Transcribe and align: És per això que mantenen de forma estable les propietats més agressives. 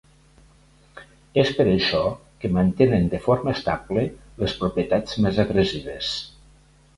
És 1.41 1.51
per 1.59 1.65
això 1.73 1.99
que 2.45 2.51
mantenen 2.55 3.05
de 3.11 3.19
forma 3.27 3.53
estable 3.59 4.07
les 4.45 4.57
propietats 4.65 5.21
més 5.27 5.39
agressives. 5.47 6.11